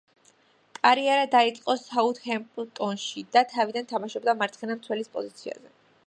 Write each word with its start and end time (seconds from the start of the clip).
კარიერა 0.77 1.25
დაიწყო 1.33 1.75
„საუთჰემპტონში“ 1.81 3.23
და 3.37 3.43
თავიდან 3.51 3.89
თამაშობდა 3.91 4.35
მარცხენა 4.39 4.79
მცველის 4.79 5.13
პოზიციაზე. 5.19 5.71